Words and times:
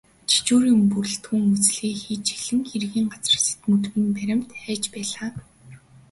Жижүүрийн 0.31 0.81
бүрэлдэхүүн 0.91 1.43
үзлэгээ 1.55 1.95
хийж 2.01 2.25
эхлэн 2.35 2.61
хэргийн 2.69 3.07
газраас 3.13 3.47
эд 3.53 3.61
мөрийн 3.69 4.07
баримт 4.17 4.49
хайж 4.61 4.83
байлаа. 4.95 5.29